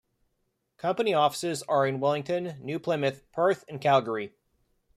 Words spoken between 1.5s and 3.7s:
are in Wellington, New Plymouth, Perth